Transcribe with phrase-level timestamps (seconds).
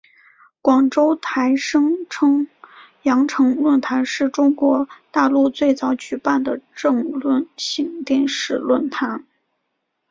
[0.63, 2.47] 广州台声称
[3.03, 9.27] 羊城论坛是中国大陆最早举办的政论性电视论坛。